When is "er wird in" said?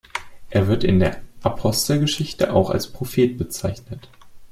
0.49-0.99